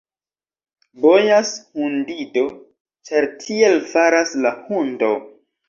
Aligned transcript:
Bojas 1.03 1.51
hundido, 1.83 2.43
ĉar 3.11 3.29
tiel 3.45 3.79
faras 3.93 4.35
la 4.43 4.57
hundo. 4.67 5.15